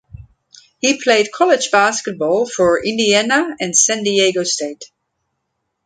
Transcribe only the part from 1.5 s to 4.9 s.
basketball for Indiana and San Diego State.